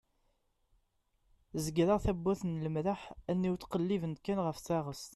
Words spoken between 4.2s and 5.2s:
kan ɣef teɣtest